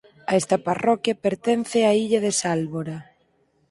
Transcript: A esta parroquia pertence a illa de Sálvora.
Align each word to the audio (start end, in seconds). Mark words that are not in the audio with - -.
A 0.31 0.33
esta 0.41 0.57
parroquia 0.67 1.19
pertence 1.25 1.77
a 1.83 1.91
illa 2.03 2.19
de 2.25 2.31
Sálvora. 2.41 2.97